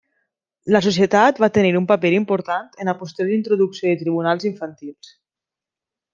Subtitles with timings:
[0.75, 5.15] La societat va tenir un paper important en la posterior introducció de tribunals infantils.